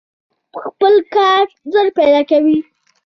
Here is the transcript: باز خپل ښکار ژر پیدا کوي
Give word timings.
باز 0.51 0.61
خپل 0.65 0.93
ښکار 1.05 1.45
ژر 1.71 1.87
پیدا 1.97 2.21
کوي 2.29 2.57